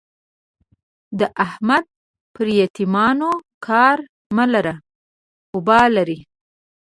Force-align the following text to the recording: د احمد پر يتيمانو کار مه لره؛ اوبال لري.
د 1.19 1.21
احمد 1.45 1.83
پر 2.33 2.47
يتيمانو 2.59 3.31
کار 3.67 3.97
مه 4.35 4.45
لره؛ 4.53 4.75
اوبال 5.55 5.89
لري. 5.97 6.19